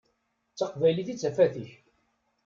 D 0.51 0.55
taqbaylit 0.57 1.07
i 1.13 1.15
d 1.15 1.19
tafat-ik. 1.21 1.71